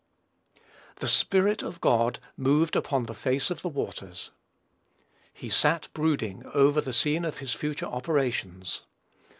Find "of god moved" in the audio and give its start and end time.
1.61-2.75